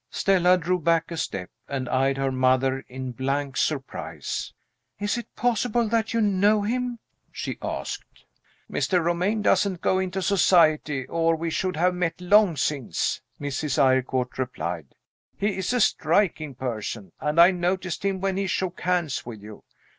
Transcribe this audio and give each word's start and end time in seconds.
Stella 0.09 0.57
drew 0.57 0.79
back 0.79 1.11
a 1.11 1.15
step, 1.17 1.51
and 1.67 1.87
eyed 1.87 2.17
her 2.17 2.31
mother 2.31 2.79
in 2.89 3.11
blank 3.11 3.55
surprise. 3.55 4.51
"Is 4.99 5.15
it 5.15 5.35
possible 5.35 5.87
that 5.89 6.11
you 6.11 6.21
know 6.21 6.63
him?" 6.63 6.97
she 7.31 7.59
asked. 7.61 8.25
"Mr. 8.67 8.99
Romayne 9.05 9.43
doesn't 9.43 9.79
go 9.79 9.99
into 9.99 10.23
Society, 10.23 11.05
or 11.05 11.35
we 11.35 11.51
should 11.51 11.75
have 11.77 11.93
met 11.93 12.19
long 12.19 12.57
since," 12.57 13.21
Mrs. 13.39 13.77
Eyrecourt 13.77 14.39
replied. 14.39 14.95
"He 15.37 15.55
is 15.55 15.71
a 15.71 15.79
striking 15.79 16.55
person 16.55 17.11
and 17.19 17.39
I 17.39 17.51
noticed 17.51 18.03
him 18.03 18.21
when 18.21 18.37
he 18.37 18.47
shook 18.47 18.81
hands 18.81 19.23
with 19.23 19.43
you. 19.43 19.63